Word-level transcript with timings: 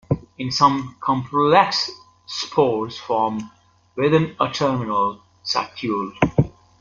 In 0.39 0.49
some, 0.51 0.95
complex 0.99 1.91
spores 2.25 2.97
form 2.97 3.51
within 3.95 4.35
a 4.39 4.49
terminal 4.51 5.21
saccule. 5.45 6.17